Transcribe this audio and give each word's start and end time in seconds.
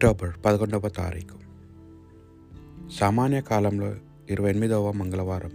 October 0.00 0.44
పదకొండవ 0.44 0.88
తారీఖు. 0.88 1.38
సామాన్య 2.90 3.40
కాలంలో 3.40 3.94
ఇరవై 4.30 4.50
ఎనిమిదవ 4.50 4.92
మంగళవారం. 4.92 5.50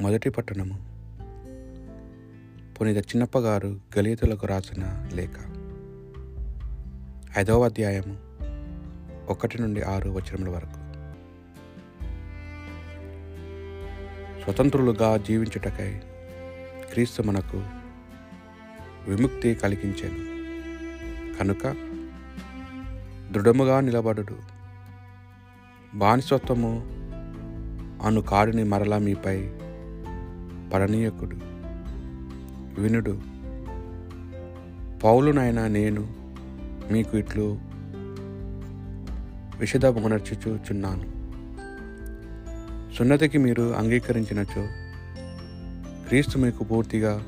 మొదటి 0.00 0.30
పట్టణము. 0.30 0.78
పునీత 2.74 2.96
చిన్నప్ప 2.96 3.38
గారు 3.38 3.80
గలీతులకు 3.98 4.46
రాసిన 4.46 5.08
లేఖ. 5.12 5.30
ఐదవ 7.38 7.64
అధ్యాయము 7.64 8.16
ఒకటి 9.28 9.62
నుండి 9.62 9.82
ఆరు 9.82 10.10
వచనముల 10.10 10.48
వరకు. 10.48 10.78
స్వతంత్రులుగా 14.42 15.16
జీవించుటకై 15.16 16.00
క్రీస్తు 16.92 17.22
మనకు 17.22 17.64
విముక్తి 19.10 19.54
కలిగించాను. 19.54 20.33
కనుక 21.38 21.74
దృఢముగా 23.32 23.80
నిలబడుడు. 23.80 24.36
బానిసత్వము 25.94 26.86
అను 28.06 28.20
కాడిని 28.20 28.64
మరలా 28.64 28.98
మీపై 28.98 29.48
పడనీయకుడు. 30.74 31.36
వినుడు 32.80 33.22
పౌలునైనా 35.04 35.68
నేను 35.68 36.08
మీకు 36.92 37.16
ఇట్లు 37.16 37.58
విషదమునర్చుచుచున్నాను. 39.58 41.24
సున్నతికి 42.94 43.38
మీరు 43.38 43.62
అంగీకరించినచో 43.62 44.68
క్రీస్తు 46.08 46.38
మీకు 46.38 46.64
పూర్తిగా 46.64 47.22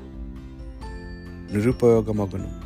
నిరుపయోగమగును. 1.53 2.66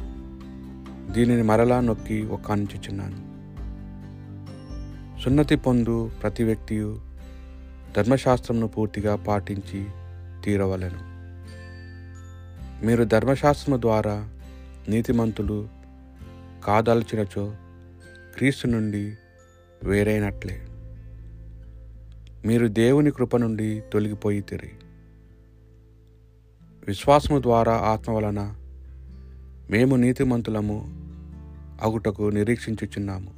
దీనిని 1.12 1.42
మరలా 1.42 1.80
నొక్కి 1.80 2.26
ఒక్కానించుచున్నాను 2.26 3.30
సున్నతి 5.22 5.56
పొందు 5.56 6.10
ప్రతి 6.22 6.44
వ్యక్తి 6.44 6.94
ధర్మశాస్త్రంను 7.96 8.68
పూర్తిగా 8.68 9.16
పాటించి 9.16 9.86
తీరవలెను. 10.44 11.10
మీరు 12.86 13.04
ధర్మశాస్త్రము 13.04 13.80
ద్వారా 13.80 14.28
నీతిమంతులు 14.88 15.68
కాదల్చినచో 16.64 17.56
క్రీస్తు 18.36 18.66
నుండి 18.66 19.14
వేరైనట్లే. 19.84 20.66
మీరు 22.46 22.66
దేవుని 22.66 23.10
కృప 23.10 23.36
నుండి 23.36 23.82
తొలగిపోయి 23.92 24.40
తిరిగి. 24.40 24.72
విశ్వాసము 26.86 27.42
ద్వారా 27.42 27.72
ఆత్మ 27.72 28.12
వలన 28.12 28.54
మేము 29.70 29.96
నీతిమంతులము 29.96 30.99
అగుటకు 31.82 32.22
నిరీక్షించుచున్నాము. 32.22 33.30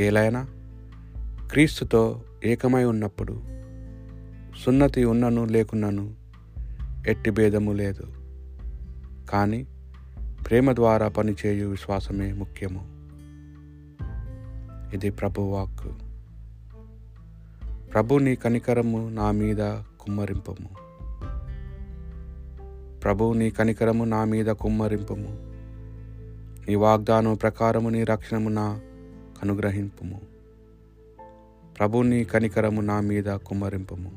ఏలైనా 0.00 0.46
క్రీస్తుతో 1.50 2.22
ఏకమై 2.44 2.84
ఉన్నప్పుడు 2.84 3.42
సున్నతి 4.64 5.04
ఉన్నను 5.04 5.44
లేకున్నను 5.44 6.14
ఎట్టి 7.06 7.30
భేదము 7.30 7.72
లేదు. 7.72 8.02
కానీ 9.30 9.66
ప్రేమ 10.46 10.72
ద్వారా 10.72 11.08
పనిచేయు 11.08 11.68
విశ్వాసమే 11.68 12.32
ముఖ్యము. 12.32 13.02
ఇది 14.96 15.10
ప్రభు 15.10 15.42
వాక్కు. 15.42 15.94
ప్రభు 17.92 18.18
నీ 18.18 18.34
కనికరము 18.34 19.08
నా 19.08 19.30
మీద 19.30 19.80
కుమ్మరింపము. 20.00 20.68
ప్రభు 23.00 23.32
నీ 23.32 23.50
కనికరము 23.50 24.04
నా 24.04 24.24
మీద 24.24 24.46
కుమ్మరింపము. 24.46 25.51
నీ 26.68 26.74
వాగ్దానం 26.74 27.34
ప్రకారము 27.34 27.88
నీ 27.88 28.04
రక్షణము 28.04 28.48
నా 28.48 28.80
అనుగ్రహింపుము 29.42 30.32
ప్రభు 31.78 32.02
నీ 32.02 32.24
కనికరము 32.24 32.80
నా 32.80 33.00
మీద 33.00 33.24
కుమ్మరింపము. 33.24 34.12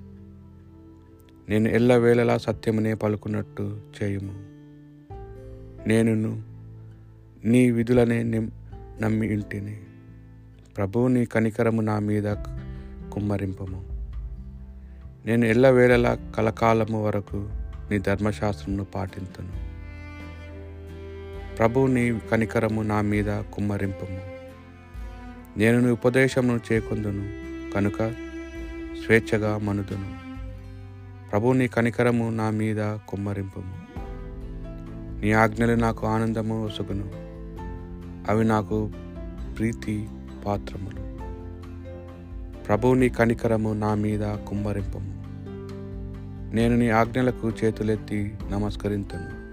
నేను 1.50 1.68
ఎల్లవేళలా 1.68 2.38
సత్యమునే 2.38 2.94
పలుకున్నట్టు 2.94 3.82
చేయుము. 4.04 4.34
నేనును 5.88 6.44
నీ 7.46 7.72
విధులనే 7.72 8.24
నమ్మి 9.02 9.28
ఇంటిని. 9.28 9.80
ప్రభు 10.78 11.08
నీ 11.08 11.26
కనికరము 11.26 11.82
నా 11.82 12.00
మీద 12.00 12.34
కుమ్మరింపము. 13.14 13.84
నేను 15.26 15.46
ఎల్లవేళలా 15.46 16.32
కలకాలము 16.38 17.06
వరకు 17.06 17.50
నీ 17.92 18.00
ధర్మశాస్త్రమును 18.00 18.86
పాటించను 18.86 19.65
ప్రభు 21.60 21.88
నీ 21.88 22.20
కనికరము 22.32 22.82
నా 22.82 23.02
మీద 23.02 23.26
కుమ్మరింపము. 23.26 24.22
నేను 25.60 25.80
నీ 25.80 25.90
ఉపదేశమును 25.90 26.60
చేకుందును 26.74 27.30
కనుక 27.72 27.98
స్వేచ్ఛగా 29.06 29.58
మనుదును. 29.58 30.16
ప్రభు 31.32 31.52
నీ 31.52 31.68
కనికరము 31.68 32.30
నా 32.30 32.50
మీద 32.50 32.96
కుమ్మరింపము. 32.96 33.76
నీ 35.22 35.32
ఆజ్ఞలు 35.32 35.74
నాకు 35.74 36.08
ఆనందము 36.08 36.66
ఒసుగును. 36.66 37.12
అవి 38.32 38.46
నాకు 38.46 38.92
ప్రీతి 39.58 40.08
పాత్రములు. 40.46 41.18
ప్రభు 42.64 42.94
నీ 42.94 43.10
కనికరము 43.10 43.74
నా 43.74 43.96
మీద 43.96 44.36
కుమ్మరింపము. 44.36 45.24
నేను 46.56 46.76
నీ 46.76 46.90
ఆజ్ఞలకు 46.90 47.50
చేతులెత్తి 47.50 48.36
నమస్కరించను 48.50 49.45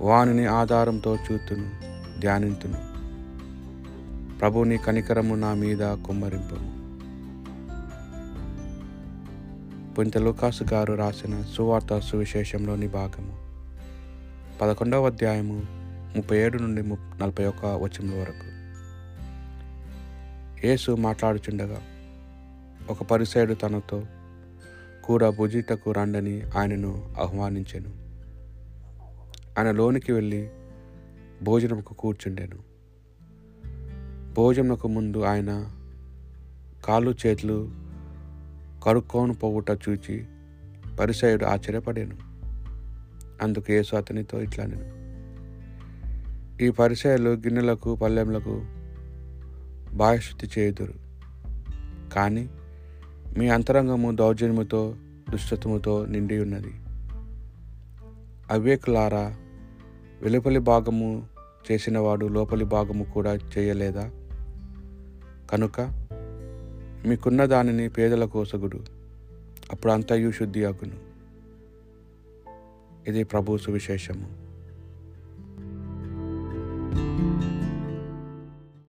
వానిని 0.00 0.46
ఆధారంతో 0.46 1.16
చూతును 1.16 1.70
ధ్యానింతును. 2.20 2.88
ప్రభుని 4.38 4.78
కనికరము 4.78 5.34
నా 5.34 5.54
మీద 5.54 5.78
కుమ్మరింపము 5.78 6.78
పుంత 9.94 10.18
లూకాసు 10.18 10.64
గారు 10.72 10.94
రాసిన 10.94 11.42
సువార్త 11.42 11.98
సువిశేషంలోని 11.98 12.88
భాగము. 12.88 13.48
పదకొండవ 14.58 15.06
అధ్యాయము 15.06 15.62
ముప్పై 16.16 16.38
ఏడు 16.38 16.58
నుండి 16.58 16.82
ము 16.82 16.98
నలభై 17.22 17.44
ఒక్క 17.44 17.66
వచనం 17.66 18.20
వరకు. 18.20 18.58
యేసు 20.66 20.90
మాట్లాడుచుండగా 20.90 21.82
ఒక 22.90 23.02
పరిసైడు 23.02 23.54
తనతో 23.54 24.02
కూడా 25.04 25.30
భుజిటకు 25.30 25.92
రండని 25.92 26.42
ఆయనను 26.58 27.14
ఆహ్వానించాను. 27.22 28.07
ఆయన 29.58 29.70
లోనికి 29.70 30.12
వెళ్ళి 30.12 30.50
భోజనముకు 31.42 31.94
కూర్చుండాను. 31.94 32.58
భోజనకు 34.34 34.88
ముందు 34.88 35.18
ఆయన 35.18 35.70
కాళ్ళు 36.84 37.14
చేతులు 37.26 37.70
కరుక్కోను 38.84 39.34
పోవుట 39.34 39.70
చూచి 39.70 40.26
పరిసయుడు 41.00 41.44
ఆశ్చర్యపడాను. 41.44 42.16
అందుకు 43.42 43.72
యేసు 43.72 43.96
అతనితో 43.96 44.42
ఇట్లా 44.42 44.66
నేను 44.66 44.98
ఈ 46.62 46.70
పరిసయలు 46.70 47.30
గిన్నెలకు 47.30 47.94
పల్లెములకు 47.94 48.64
బాయశుద్ధి 49.96 50.60
చేయుదురు. 50.60 50.94
కానీ 52.14 52.48
మీ 53.38 53.48
అంతరంగము 53.48 54.10
దౌర్జన్యముతో 54.10 54.94
దుష్టత్వముతో 55.30 56.06
నిండి 56.06 56.38
ఉన్నది 56.38 56.72
అవేకులారా 58.50 59.36
వెలుపలి 60.22 60.58
భాగము 60.58 61.26
చేసినవాడు 61.70 62.26
లోపలి 62.26 62.64
భాగము 62.64 63.04
కూడా 63.04 63.34
చేయలేదా? 63.34 64.10
కనుక 65.50 65.80
మీకున్న 67.06 67.44
దానిని 67.44 67.88
పేదల 67.88 68.24
కోసగుడు 68.24 68.80
అప్పుడు 69.72 69.92
అంతయు 69.92 70.30
శుద్ధి 70.30 70.64
అగును 70.64 71.08
ఇది 73.08 73.24
ప్రభు 73.24 73.58
సువిశేషము. 73.58 74.47